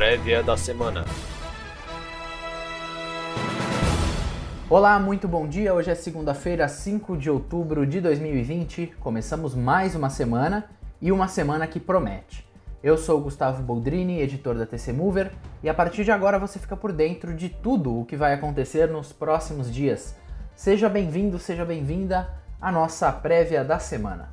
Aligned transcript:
prévia 0.00 0.42
da 0.42 0.56
semana. 0.56 1.04
Olá, 4.70 4.98
muito 4.98 5.28
bom 5.28 5.46
dia. 5.46 5.74
Hoje 5.74 5.90
é 5.90 5.94
segunda-feira, 5.94 6.66
5 6.66 7.18
de 7.18 7.28
outubro 7.28 7.86
de 7.86 8.00
2020. 8.00 8.94
Começamos 8.98 9.54
mais 9.54 9.94
uma 9.94 10.08
semana 10.08 10.70
e 11.02 11.12
uma 11.12 11.28
semana 11.28 11.66
que 11.66 11.78
promete. 11.78 12.48
Eu 12.82 12.96
sou 12.96 13.20
Gustavo 13.20 13.62
Boldrini, 13.62 14.22
editor 14.22 14.54
da 14.54 14.64
TC 14.64 14.90
Mover, 14.94 15.32
e 15.62 15.68
a 15.68 15.74
partir 15.74 16.02
de 16.02 16.10
agora 16.10 16.38
você 16.38 16.58
fica 16.58 16.78
por 16.78 16.92
dentro 16.92 17.34
de 17.34 17.50
tudo 17.50 18.00
o 18.00 18.06
que 18.06 18.16
vai 18.16 18.32
acontecer 18.32 18.88
nos 18.88 19.12
próximos 19.12 19.70
dias. 19.70 20.16
Seja 20.56 20.88
bem-vindo, 20.88 21.38
seja 21.38 21.66
bem-vinda 21.66 22.40
à 22.58 22.72
nossa 22.72 23.12
prévia 23.12 23.62
da 23.62 23.78
semana. 23.78 24.30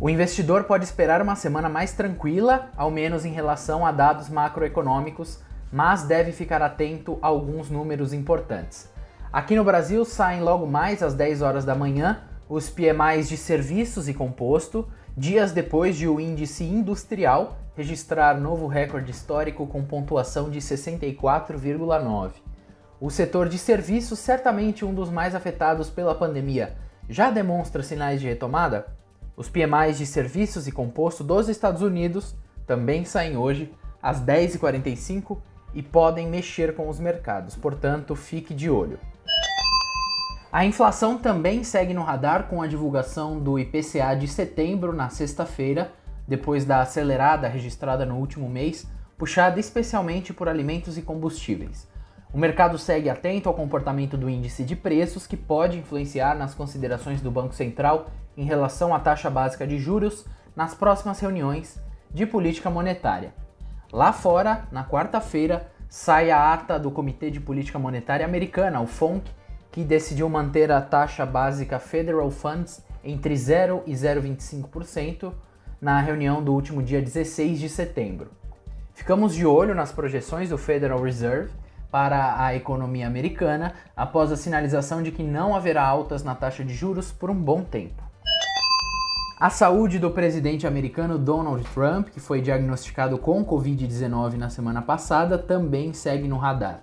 O 0.00 0.10
investidor 0.10 0.64
pode 0.64 0.84
esperar 0.84 1.22
uma 1.22 1.36
semana 1.36 1.68
mais 1.68 1.92
tranquila, 1.92 2.68
ao 2.76 2.90
menos 2.90 3.24
em 3.24 3.32
relação 3.32 3.86
a 3.86 3.92
dados 3.92 4.28
macroeconômicos, 4.28 5.38
mas 5.72 6.02
deve 6.02 6.32
ficar 6.32 6.60
atento 6.62 7.18
a 7.22 7.28
alguns 7.28 7.70
números 7.70 8.12
importantes. 8.12 8.90
Aqui 9.32 9.54
no 9.54 9.64
Brasil 9.64 10.04
saem 10.04 10.42
logo 10.42 10.66
mais 10.66 11.02
às 11.02 11.14
10 11.14 11.42
horas 11.42 11.64
da 11.64 11.74
manhã 11.74 12.22
os 12.48 12.68
PMIs 12.68 13.28
de 13.28 13.36
serviços 13.36 14.08
e 14.08 14.14
composto, 14.14 14.86
dias 15.16 15.52
depois 15.52 15.96
de 15.96 16.06
o 16.06 16.20
índice 16.20 16.64
industrial 16.64 17.56
registrar 17.76 18.38
novo 18.38 18.66
recorde 18.66 19.10
histórico 19.10 19.66
com 19.66 19.82
pontuação 19.84 20.50
de 20.50 20.60
64,9. 20.60 22.32
O 23.00 23.10
setor 23.10 23.48
de 23.48 23.58
serviços, 23.58 24.18
certamente 24.18 24.84
um 24.84 24.92
dos 24.94 25.10
mais 25.10 25.34
afetados 25.34 25.88
pela 25.88 26.14
pandemia, 26.14 26.76
já 27.08 27.30
demonstra 27.30 27.82
sinais 27.82 28.20
de 28.20 28.28
retomada? 28.28 28.86
Os 29.36 29.48
PMIs 29.48 29.98
de 29.98 30.06
serviços 30.06 30.68
e 30.68 30.72
composto 30.72 31.24
dos 31.24 31.48
Estados 31.48 31.82
Unidos 31.82 32.36
também 32.66 33.04
saem 33.04 33.36
hoje 33.36 33.72
às 34.00 34.20
10h45 34.20 35.38
e 35.74 35.82
podem 35.82 36.28
mexer 36.28 36.74
com 36.76 36.88
os 36.88 37.00
mercados, 37.00 37.56
portanto, 37.56 38.14
fique 38.14 38.54
de 38.54 38.70
olho. 38.70 38.98
A 40.52 40.64
inflação 40.64 41.18
também 41.18 41.64
segue 41.64 41.92
no 41.92 42.04
radar 42.04 42.44
com 42.44 42.62
a 42.62 42.68
divulgação 42.68 43.40
do 43.40 43.58
IPCA 43.58 44.14
de 44.14 44.28
setembro 44.28 44.92
na 44.92 45.08
sexta-feira, 45.08 45.90
depois 46.28 46.64
da 46.64 46.80
acelerada 46.80 47.48
registrada 47.48 48.06
no 48.06 48.16
último 48.16 48.48
mês, 48.48 48.86
puxada 49.18 49.58
especialmente 49.58 50.32
por 50.32 50.48
alimentos 50.48 50.96
e 50.96 51.02
combustíveis. 51.02 51.88
O 52.34 52.38
mercado 52.38 52.76
segue 52.76 53.08
atento 53.08 53.48
ao 53.48 53.54
comportamento 53.54 54.16
do 54.16 54.28
índice 54.28 54.64
de 54.64 54.74
preços, 54.74 55.24
que 55.24 55.36
pode 55.36 55.78
influenciar 55.78 56.34
nas 56.34 56.52
considerações 56.52 57.20
do 57.20 57.30
Banco 57.30 57.54
Central 57.54 58.06
em 58.36 58.44
relação 58.44 58.92
à 58.92 58.98
taxa 58.98 59.30
básica 59.30 59.64
de 59.64 59.78
juros 59.78 60.26
nas 60.56 60.74
próximas 60.74 61.20
reuniões 61.20 61.80
de 62.10 62.26
política 62.26 62.68
monetária. 62.68 63.32
Lá 63.92 64.12
fora, 64.12 64.66
na 64.72 64.84
quarta-feira, 64.84 65.70
sai 65.88 66.32
a 66.32 66.52
ata 66.52 66.76
do 66.76 66.90
Comitê 66.90 67.30
de 67.30 67.38
Política 67.38 67.78
Monetária 67.78 68.26
Americana, 68.26 68.80
o 68.80 68.86
FONC, 68.88 69.30
que 69.70 69.84
decidiu 69.84 70.28
manter 70.28 70.72
a 70.72 70.80
taxa 70.80 71.24
básica 71.24 71.78
Federal 71.78 72.32
Funds 72.32 72.84
entre 73.04 73.36
0 73.36 73.84
e 73.86 73.92
0,25% 73.92 75.32
na 75.80 76.00
reunião 76.00 76.42
do 76.42 76.52
último 76.52 76.82
dia 76.82 77.00
16 77.00 77.60
de 77.60 77.68
setembro. 77.68 78.32
Ficamos 78.92 79.36
de 79.36 79.46
olho 79.46 79.72
nas 79.72 79.92
projeções 79.92 80.48
do 80.48 80.58
Federal 80.58 81.00
Reserve 81.00 81.52
para 81.94 82.44
a 82.44 82.56
economia 82.56 83.06
americana 83.06 83.72
após 83.96 84.32
a 84.32 84.36
sinalização 84.36 85.00
de 85.00 85.12
que 85.12 85.22
não 85.22 85.54
haverá 85.54 85.86
altas 85.86 86.24
na 86.24 86.34
taxa 86.34 86.64
de 86.64 86.74
juros 86.74 87.12
por 87.12 87.30
um 87.30 87.36
bom 87.36 87.62
tempo. 87.62 88.02
A 89.38 89.48
saúde 89.48 90.00
do 90.00 90.10
presidente 90.10 90.66
americano 90.66 91.16
Donald 91.16 91.62
Trump, 91.72 92.08
que 92.08 92.18
foi 92.18 92.40
diagnosticado 92.40 93.16
com 93.16 93.44
Covid-19 93.44 94.34
na 94.34 94.50
semana 94.50 94.82
passada, 94.82 95.38
também 95.38 95.92
segue 95.92 96.26
no 96.26 96.36
radar. 96.36 96.82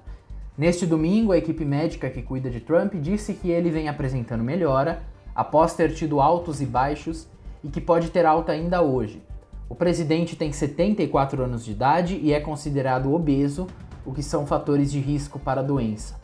Neste 0.57 0.85
domingo, 0.85 1.33
a 1.33 1.37
equipe 1.37 1.65
médica 1.65 2.09
que 2.09 2.21
cuida 2.21 2.49
de 2.49 2.61
Trump 2.61 2.93
disse 2.93 3.33
que 3.33 3.51
ele 3.51 3.69
vem 3.69 3.89
apresentando 3.89 4.45
melhora 4.45 5.03
após 5.35 5.73
ter 5.73 5.93
tido 5.93 6.21
altos 6.21 6.61
e 6.61 6.65
baixos 6.65 7.27
e 7.61 7.67
que 7.67 7.81
pode 7.81 8.11
ter 8.11 8.25
alta 8.25 8.53
ainda 8.53 8.81
hoje. 8.81 9.21
O 9.67 9.75
presidente 9.75 10.37
tem 10.37 10.53
74 10.53 11.43
anos 11.43 11.65
de 11.65 11.71
idade 11.71 12.15
e 12.15 12.31
é 12.31 12.39
considerado 12.39 13.13
obeso, 13.13 13.67
o 14.05 14.13
que 14.13 14.23
são 14.23 14.45
fatores 14.45 14.91
de 14.91 14.99
risco 14.99 15.39
para 15.39 15.61
a 15.61 15.63
doença. 15.63 16.19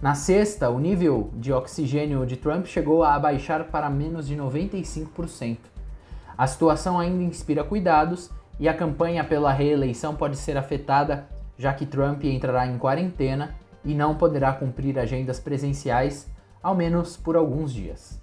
Na 0.00 0.14
sexta, 0.14 0.68
o 0.68 0.80
nível 0.80 1.30
de 1.34 1.52
oxigênio 1.52 2.26
de 2.26 2.36
Trump 2.36 2.66
chegou 2.66 3.04
a 3.04 3.18
baixar 3.18 3.64
para 3.64 3.88
menos 3.88 4.26
de 4.26 4.36
95%. 4.36 5.58
A 6.36 6.46
situação 6.46 6.98
ainda 6.98 7.22
inspira 7.22 7.62
cuidados 7.62 8.30
e 8.58 8.68
a 8.68 8.74
campanha 8.74 9.22
pela 9.22 9.52
reeleição 9.52 10.14
pode 10.16 10.36
ser 10.36 10.56
afetada, 10.56 11.28
já 11.56 11.72
que 11.72 11.86
Trump 11.86 12.24
entrará 12.24 12.66
em 12.66 12.78
quarentena 12.78 13.54
e 13.84 13.94
não 13.94 14.16
poderá 14.16 14.52
cumprir 14.52 14.98
agendas 14.98 15.38
presenciais, 15.38 16.28
ao 16.62 16.74
menos 16.74 17.16
por 17.16 17.36
alguns 17.36 17.72
dias. 17.72 18.20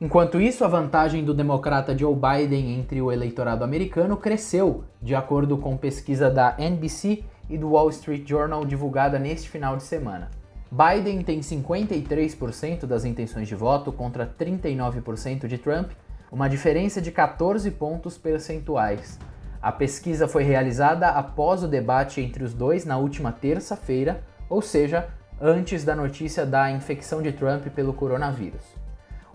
Enquanto 0.00 0.40
isso, 0.40 0.64
a 0.64 0.68
vantagem 0.68 1.24
do 1.24 1.32
democrata 1.32 1.96
Joe 1.96 2.14
Biden 2.14 2.78
entre 2.78 3.00
o 3.00 3.10
eleitorado 3.10 3.64
americano 3.64 4.16
cresceu, 4.16 4.84
de 5.00 5.14
acordo 5.14 5.56
com 5.56 5.76
pesquisa 5.76 6.30
da 6.30 6.54
NBC 6.58 7.24
e 7.48 7.56
do 7.56 7.70
Wall 7.70 7.90
Street 7.90 8.28
Journal 8.28 8.64
divulgada 8.64 9.18
neste 9.18 9.48
final 9.48 9.76
de 9.76 9.82
semana. 9.82 10.30
Biden 10.70 11.22
tem 11.22 11.40
53% 11.40 12.86
das 12.86 13.04
intenções 13.04 13.46
de 13.46 13.54
voto 13.54 13.92
contra 13.92 14.26
39% 14.26 15.46
de 15.46 15.58
Trump, 15.58 15.92
uma 16.30 16.48
diferença 16.48 17.00
de 17.00 17.12
14 17.12 17.70
pontos 17.70 18.18
percentuais. 18.18 19.18
A 19.62 19.72
pesquisa 19.72 20.28
foi 20.28 20.42
realizada 20.42 21.08
após 21.08 21.62
o 21.62 21.68
debate 21.68 22.20
entre 22.20 22.44
os 22.44 22.52
dois 22.52 22.84
na 22.84 22.98
última 22.98 23.32
terça-feira, 23.32 24.22
ou 24.48 24.60
seja, 24.60 25.08
antes 25.40 25.84
da 25.84 25.94
notícia 25.94 26.44
da 26.44 26.70
infecção 26.70 27.22
de 27.22 27.32
Trump 27.32 27.66
pelo 27.68 27.92
coronavírus. 27.92 28.62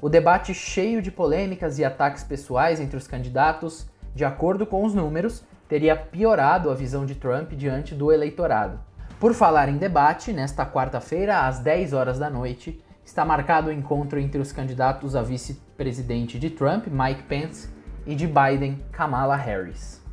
O 0.02 0.10
debate 0.10 0.54
cheio 0.54 1.02
de 1.02 1.12
polêmicas 1.12 1.78
e 1.80 1.86
ataques 1.86 2.24
pessoais 2.24 2.80
entre 2.80 2.98
os 2.98 3.08
candidatos, 3.08 3.88
de 4.16 4.26
acordo 4.26 4.66
com 4.66 4.84
os 4.84 4.94
números, 4.94 5.44
teria 5.72 5.96
piorado 5.96 6.70
a 6.70 6.76
visão 6.76 7.06
de 7.06 7.16
Trump 7.16 7.54
diante 7.54 7.96
do 7.96 8.12
eleitorado. 8.12 8.78
Por 9.18 9.34
falar 9.34 9.70
em 9.70 9.78
debate, 9.78 10.34
nesta 10.34 10.66
quarta-feira, 10.66 11.48
às 11.48 11.60
10 11.60 11.94
horas 11.94 12.20
da 12.20 12.30
noite, 12.30 12.84
está 13.06 13.24
marcado 13.24 13.70
o 13.70 13.72
encontro 13.72 14.20
entre 14.20 14.42
os 14.42 14.52
candidatos 14.52 15.16
a 15.16 15.22
vice-presidente 15.22 16.38
de 16.38 16.50
Trump, 16.50 16.88
Mike 16.88 17.24
Pence, 17.24 17.70
e 18.06 18.14
de 18.16 18.28
Biden, 18.28 18.80
Kamala 18.92 19.38
Harris. 19.38 20.04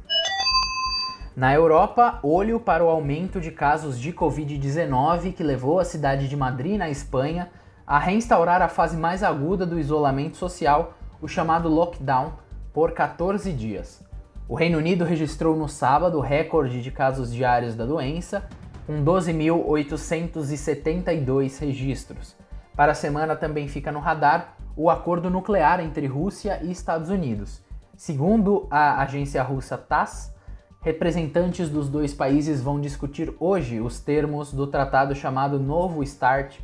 Na 1.34 1.52
Europa, 1.52 2.20
olho 2.22 2.60
para 2.60 2.84
o 2.84 2.88
aumento 2.88 3.40
de 3.40 3.50
casos 3.50 3.98
de 3.98 4.12
Covid-19 4.12 5.32
que 5.32 5.42
levou 5.42 5.80
a 5.80 5.84
cidade 5.84 6.28
de 6.28 6.36
Madrid, 6.36 6.78
na 6.78 6.88
Espanha, 6.88 7.50
a 7.84 7.98
reinstaurar 7.98 8.62
a 8.62 8.69
fase 8.69 8.96
mais 8.96 9.25
aguda 9.25 9.66
do 9.66 9.80
isolamento 9.80 10.36
social, 10.36 10.94
o 11.20 11.26
chamado 11.26 11.69
lockdown, 11.69 12.34
por 12.72 12.92
14 12.92 13.52
dias. 13.52 14.06
O 14.48 14.54
Reino 14.54 14.78
Unido 14.78 15.04
registrou 15.04 15.54
no 15.54 15.69
sábado 15.69 16.16
o 16.16 16.22
recorde 16.22 16.81
de 16.81 16.91
casos 16.91 17.31
diários 17.31 17.75
da 17.75 17.84
doença, 17.84 18.48
com 18.86 19.04
12.872 19.04 21.60
registros. 21.60 22.34
Para 22.75 22.92
a 22.92 22.94
semana 22.94 23.37
também 23.37 23.69
fica 23.69 23.92
no 23.92 23.98
radar 23.98 24.56
o 24.75 24.88
acordo 24.88 25.28
nuclear 25.28 25.81
entre 25.81 26.06
Rússia 26.06 26.60
e 26.62 26.70
Estados 26.70 27.10
Unidos. 27.10 27.62
Segundo 27.94 28.66
a 28.70 29.03
agência 29.03 29.42
russa 29.42 29.76
TASS, 29.76 30.34
representantes 30.81 31.69
dos 31.69 31.91
dois 31.91 32.14
países 32.14 32.62
vão 32.62 32.81
discutir 32.81 33.31
hoje 33.38 33.82
os 33.82 34.00
termos 34.00 34.50
do 34.50 34.66
tratado 34.66 35.14
chamado 35.14 35.58
Novo 35.58 36.03
START, 36.03 36.56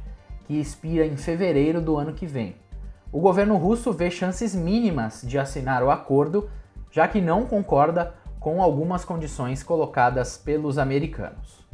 que 0.46 0.58
expira 0.58 1.04
em 1.04 1.18
fevereiro 1.18 1.82
do 1.82 1.98
ano 1.98 2.14
que 2.14 2.24
vem. 2.24 2.56
O 3.12 3.20
governo 3.20 3.58
russo 3.58 3.92
vê 3.92 4.10
chances 4.10 4.54
mínimas 4.54 5.20
de 5.22 5.38
assinar 5.38 5.82
o 5.82 5.90
acordo, 5.90 6.48
já 6.94 7.08
que 7.08 7.20
não 7.20 7.44
concorda 7.44 8.14
com 8.38 8.62
algumas 8.62 9.04
condições 9.04 9.64
colocadas 9.64 10.38
pelos 10.38 10.78
americanos. 10.78 11.64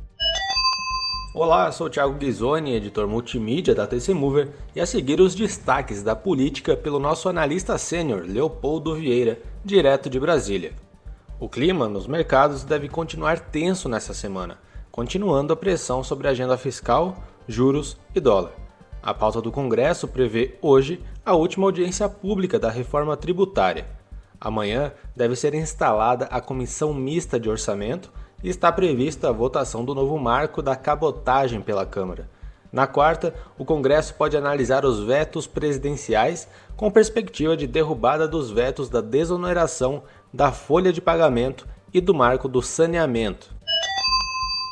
Olá, 1.35 1.71
sou 1.71 1.91
Thiago 1.91 2.15
Ghisoni, 2.15 2.75
editor 2.75 3.07
multimídia 3.07 3.75
da 3.75 3.87
TC 3.87 4.15
Mover, 4.15 4.49
e 4.75 4.81
a 4.81 4.87
seguir 4.87 5.21
os 5.21 5.35
destaques 5.35 6.03
da 6.03 6.17
política 6.17 6.75
pelo 6.75 6.99
nosso 6.99 7.29
analista 7.29 7.77
sênior 7.77 8.25
Leopoldo 8.27 8.95
Vieira, 8.95 9.39
direto 9.63 10.09
de 10.09 10.19
Brasília. 10.19 10.73
O 11.39 11.51
clima 11.51 11.87
nos 11.87 12.07
mercados 12.07 12.65
deve 12.65 12.89
continuar 12.89 13.41
tenso 13.41 13.91
nessa 13.91 14.15
semana, 14.15 14.57
continuando 14.91 15.53
a 15.53 15.57
pressão 15.57 16.03
sobre 16.03 16.29
a 16.29 16.31
agenda 16.31 16.57
fiscal, 16.57 17.15
juros 17.47 17.99
e 18.15 18.21
dólar. 18.21 18.53
A 19.03 19.13
pauta 19.13 19.43
do 19.43 19.53
Congresso 19.53 20.09
prevê 20.09 20.57
hoje 20.63 20.99
a 21.27 21.35
última 21.35 21.67
audiência 21.67 22.09
pública 22.09 22.59
da 22.59 22.71
reforma 22.71 23.19
tributária. 23.19 24.00
Amanhã 24.41 24.93
deve 25.15 25.37
ser 25.37 25.55
instalada 25.55 26.25
a 26.27 26.41
Comissão 26.41 26.95
Mista 26.95 27.39
de 27.39 27.51
Orçamento 27.51 28.11
e 28.43 28.49
está 28.49 28.73
prevista 28.73 29.29
a 29.29 29.33
votação 29.33 29.85
do 29.85 29.95
novo 29.95 30.19
marco 30.19 30.63
da 30.63 30.75
cabotagem 30.75 31.61
pela 31.61 31.85
Câmara. 31.85 32.29
Na 32.73 32.87
quarta, 32.87 33.35
o 33.59 33.65
Congresso 33.65 34.15
pode 34.15 34.37
analisar 34.37 34.85
os 34.85 35.01
vetos 35.01 35.47
presidenciais 35.47 36.49
com 36.77 36.91
perspectiva 36.91 37.57
de 37.57 37.67
derrubada 37.67 38.27
dos 38.27 38.51
vetos 38.51 38.89
da 38.89 39.01
desoneração 39.01 40.05
da 40.33 40.53
folha 40.53 40.93
de 40.93 41.01
pagamento 41.01 41.67
e 41.93 42.01
do 42.01 42.15
marco 42.15 42.49
do 42.49 42.63
saneamento. 42.63 43.53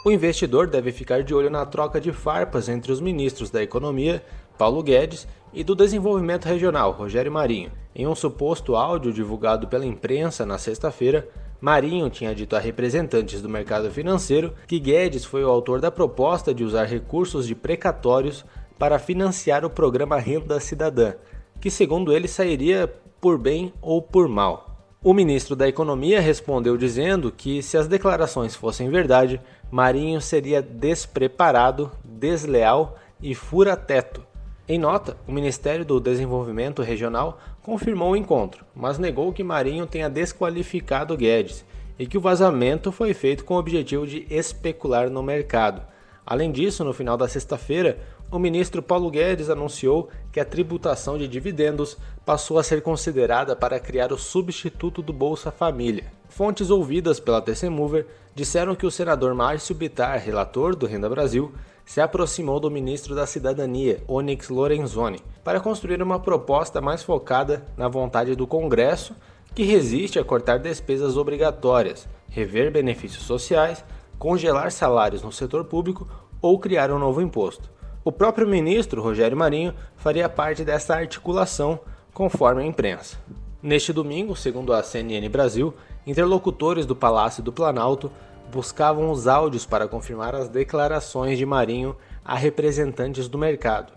O 0.07 0.13
investidor 0.13 0.69
deve 0.69 0.93
ficar 0.93 1.23
de 1.23 1.35
olho 1.35 1.51
na 1.51 1.67
troca 1.67 2.01
de 2.01 2.13
farpas 2.13 2.69
entre 2.69 2.93
os 2.93 3.01
ministros 3.01 3.51
da 3.51 3.63
Economia, 3.63 4.25
Paulo 4.59 4.83
Guedes, 4.83 5.27
e 5.53 5.65
do 5.65 5.75
Desenvolvimento 5.75 6.45
Regional, 6.45 6.93
Rogério 6.93 7.33
Marinho. 7.33 7.71
Em 7.95 8.07
um 8.07 8.15
suposto 8.15 8.77
áudio 8.77 9.13
divulgado 9.13 9.67
pela 9.69 9.87
imprensa 9.87 10.45
na 10.45 10.59
sexta-feira, 10.59 11.27
Marinho 11.61 12.11
tinha 12.11 12.35
dito 12.35 12.55
a 12.55 12.59
representantes 12.59 13.41
do 13.41 13.49
mercado 13.49 13.91
financeiro 13.91 14.53
que 14.67 14.79
Guedes 14.79 15.25
foi 15.25 15.43
o 15.45 15.49
autor 15.49 15.81
da 15.81 15.91
proposta 15.91 16.53
de 16.53 16.63
usar 16.63 16.85
recursos 16.85 17.47
de 17.47 17.55
precatórios 17.55 18.45
para 18.79 18.99
financiar 18.99 19.65
o 19.65 19.71
programa 19.71 20.19
Renda 20.19 20.61
Cidadã, 20.61 21.15
que, 21.61 21.71
segundo 21.71 22.13
ele, 22.13 22.29
sairia 22.29 22.93
por 23.21 23.39
bem 23.39 23.73
ou 23.81 24.01
por 24.01 24.29
mal. 24.29 24.69
O 25.03 25.15
ministro 25.15 25.57
da 25.57 25.67
Economia 25.67 26.21
respondeu 26.21 26.77
dizendo 26.77 27.33
que, 27.33 27.63
se 27.63 27.77
as 27.77 27.89
declarações 27.89 28.55
fossem 28.55 28.91
verdade, 28.91 29.41
Marinho 29.71 30.21
seria 30.21 30.61
despreparado, 30.61 31.91
desleal 32.05 32.97
e 33.21 33.35
fura-teto. 33.35 34.28
Em 34.71 34.79
nota, 34.79 35.17
o 35.27 35.33
Ministério 35.33 35.83
do 35.83 35.99
Desenvolvimento 35.99 36.83
Regional 36.83 37.41
confirmou 37.63 38.13
o 38.13 38.17
encontro, 38.17 38.67
mas 38.77 38.99
negou 38.99 39.33
que 39.33 39.43
Marinho 39.43 39.87
tenha 39.87 40.11
desqualificado 40.11 41.17
Guedes 41.17 41.65
e 41.99 42.07
que 42.07 42.19
o 42.19 42.21
vazamento 42.21 42.93
foi 42.93 43.15
feito 43.15 43.47
com 43.47 43.55
o 43.55 43.59
objetivo 43.59 44.07
de 44.07 44.27
especular 44.29 45.09
no 45.09 45.23
mercado. 45.23 45.81
Além 46.27 46.53
disso, 46.53 46.85
no 46.85 46.93
final 46.93 47.17
da 47.17 47.27
sexta-feira, 47.27 47.99
o 48.31 48.39
ministro 48.39 48.83
Paulo 48.83 49.11
Guedes 49.11 49.49
anunciou 49.49 50.11
que 50.31 50.39
a 50.39 50.45
tributação 50.45 51.17
de 51.17 51.27
dividendos 51.27 51.97
passou 52.27 52.59
a 52.59 52.63
ser 52.63 52.83
considerada 52.83 53.57
para 53.57 53.81
criar 53.81 54.13
o 54.13 54.19
substituto 54.19 55.01
do 55.01 55.15
Bolsa 55.15 55.51
Família. 55.51 56.13
Fontes 56.29 56.69
ouvidas 56.69 57.19
pela 57.19 57.41
TC 57.41 57.71
Mover 57.71 58.07
disseram 58.35 58.75
que 58.75 58.85
o 58.85 58.91
senador 58.91 59.35
Márcio 59.35 59.75
Bitar, 59.75 60.23
relator 60.23 60.77
do 60.77 60.85
Renda 60.85 61.09
Brasil, 61.09 61.55
se 61.89 62.03
aproximou 62.03 62.61
do 62.61 62.71
ministro 62.71 63.15
da 63.15 63.25
Cidadania, 63.25 64.03
Onyx 64.07 64.51
Lorenzoni, 64.51 65.23
para 65.43 65.59
construir 65.59 66.03
uma 66.03 66.21
proposta 66.21 66.83
mais 66.83 67.03
focada 67.03 67.65
na 67.79 67.89
vontade 67.89 68.37
do 68.37 68.47
Congresso, 68.47 69.15
que 69.55 69.63
resiste 69.63 70.19
a 70.19 70.25
cortar 70.25 70.59
despesas 70.59 71.17
obrigatórias, 71.17 72.07
rever 72.29 72.71
benefícios 72.71 73.25
sociais, 73.25 73.83
congelar 74.19 74.71
salários 74.71 75.23
no 75.23 75.33
setor 75.33 75.65
público 75.65 76.07
ou 76.43 76.59
criar 76.59 76.91
um 76.91 76.99
novo 76.99 77.23
imposto. 77.23 77.71
O 78.05 78.13
próprio 78.13 78.47
ministro, 78.47 79.01
Rogério 79.01 79.37
Marinho, 79.37 79.73
faria 79.97 80.29
parte 80.29 80.67
dessa 80.67 80.95
articulação, 80.95 81.81
conforme 82.13 82.63
a 82.63 82.67
imprensa. 82.67 83.17
Neste 83.63 83.95
domingo, 83.95 84.37
segundo 84.37 84.75
a 84.75 84.83
CNN 84.83 85.27
Brasil, 85.31 85.73
interlocutores 86.07 86.85
do 86.85 86.95
Palácio 86.95 87.43
do 87.43 87.51
Planalto 87.51 88.13
buscavam 88.51 89.11
os 89.11 89.27
áudios 89.27 89.67
para 89.67 89.89
confirmar 89.89 90.35
as 90.35 90.49
declarações 90.49 91.39
de 91.39 91.47
Marinho 91.47 91.97
a 92.25 92.35
representantes 92.35 93.29
do 93.29 93.39
mercado. 93.39 93.93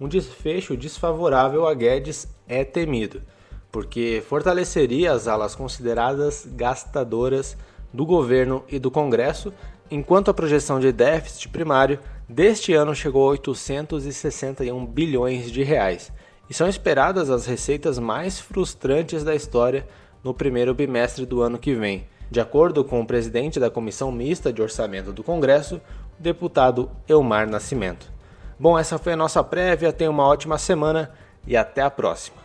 Um 0.00 0.08
desfecho 0.08 0.76
desfavorável 0.76 1.66
a 1.66 1.74
Guedes 1.74 2.26
é 2.48 2.64
temido, 2.64 3.22
porque 3.70 4.22
fortaleceria 4.26 5.12
as 5.12 5.28
alas 5.28 5.54
consideradas 5.54 6.46
gastadoras 6.52 7.56
do 7.92 8.06
governo 8.06 8.64
e 8.68 8.78
do 8.78 8.90
Congresso, 8.90 9.52
enquanto 9.90 10.30
a 10.30 10.34
projeção 10.34 10.80
de 10.80 10.92
déficit 10.92 11.48
primário 11.48 11.98
deste 12.28 12.72
ano 12.72 12.94
chegou 12.94 13.28
a 13.28 13.32
861 13.32 14.86
bilhões 14.86 15.50
de 15.50 15.62
reais, 15.62 16.10
e 16.48 16.54
são 16.54 16.68
esperadas 16.68 17.28
as 17.28 17.46
receitas 17.46 17.98
mais 17.98 18.40
frustrantes 18.40 19.22
da 19.22 19.34
história 19.34 19.86
no 20.24 20.32
primeiro 20.32 20.74
bimestre 20.74 21.26
do 21.26 21.42
ano 21.42 21.58
que 21.58 21.74
vem 21.74 22.06
de 22.30 22.40
acordo 22.40 22.84
com 22.84 23.00
o 23.00 23.06
presidente 23.06 23.58
da 23.58 23.70
Comissão 23.70 24.12
Mista 24.12 24.52
de 24.52 24.62
Orçamento 24.62 25.12
do 25.12 25.22
Congresso, 25.22 25.80
o 26.18 26.22
deputado 26.22 26.90
Elmar 27.08 27.48
Nascimento. 27.48 28.10
Bom, 28.58 28.78
essa 28.78 28.98
foi 28.98 29.14
a 29.14 29.16
nossa 29.16 29.42
prévia, 29.42 29.92
tenha 29.92 30.10
uma 30.10 30.26
ótima 30.26 30.58
semana 30.58 31.10
e 31.46 31.56
até 31.56 31.82
a 31.82 31.90
próxima. 31.90 32.39